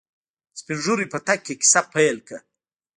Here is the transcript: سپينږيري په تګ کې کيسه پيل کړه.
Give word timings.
سپينږيري 0.59 1.05
په 1.13 1.17
تګ 1.27 1.39
کې 1.45 1.53
کيسه 1.61 1.81
پيل 1.93 2.17
کړه. 2.27 2.39